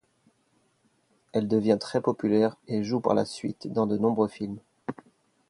Elle 1.31 1.47
devient 1.47 1.77
très 1.79 2.01
populaire 2.01 2.55
et 2.67 2.83
joue 2.83 3.01
par 3.01 3.13
la 3.13 3.23
suite 3.23 3.71
dans 3.71 3.85
de 3.85 3.99
nombreux 3.99 4.29
films. 4.29 4.57